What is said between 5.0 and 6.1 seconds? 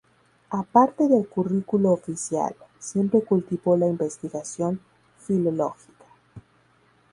filológica.